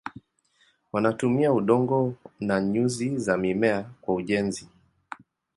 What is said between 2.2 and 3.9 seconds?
na nyuzi za mimea